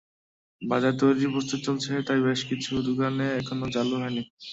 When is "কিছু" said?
2.49-2.71